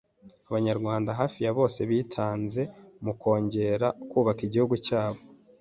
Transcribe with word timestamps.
abanyarwanda 0.49 1.09
hafi 1.19 1.39
ya 1.45 1.51
bose 1.57 1.79
bitanze 1.89 2.61
mu 3.03 3.13
kongera 3.21 3.87
kubaka 4.09 4.41
igihugu 4.47 4.75
cyabo 4.85 5.19